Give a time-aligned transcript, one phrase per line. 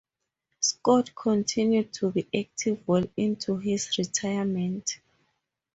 [0.61, 4.99] Scott continued to be active well into his retirement.